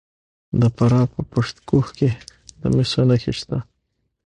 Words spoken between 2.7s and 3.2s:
مسو